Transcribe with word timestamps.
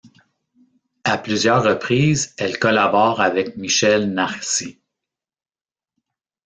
À 1.03 1.19
plusieurs 1.19 1.63
reprises, 1.63 2.33
elle 2.39 2.57
collabore 2.57 3.21
avec 3.21 3.55
Michel 3.55 4.11
Narcy. 4.11 4.81